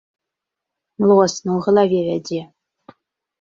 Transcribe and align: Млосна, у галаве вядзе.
Млосна, 1.03 1.49
у 1.59 1.67
галаве 1.67 1.99
вядзе. 2.09 2.41